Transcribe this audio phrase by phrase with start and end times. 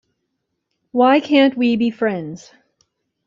[0.89, 2.51] Why Can't We Be Friends?